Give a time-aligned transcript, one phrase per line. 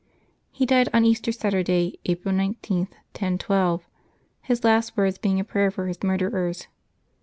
[0.49, 3.85] He died on Easter Saturday, April 19, 1012,
[4.41, 6.65] his last words being a prayer for his murderers.